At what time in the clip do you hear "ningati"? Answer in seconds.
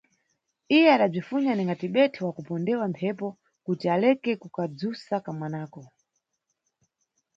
1.55-1.85